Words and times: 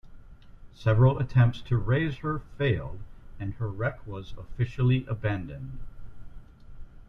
Several 0.73 1.19
attempts 1.19 1.61
to 1.61 1.77
raise 1.77 2.17
her 2.17 2.39
failed 2.57 3.01
and 3.39 3.53
her 3.53 3.67
wreck 3.69 3.99
was 4.07 4.33
officially 4.35 5.05
abandoned. 5.05 5.77